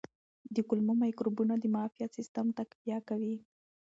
د 0.55 0.57
کولمو 0.67 0.93
مایکروبونه 1.03 1.53
د 1.57 1.65
معافیت 1.75 2.11
سیستم 2.17 2.45
تقویه 2.57 2.99
کوي. 3.09 3.35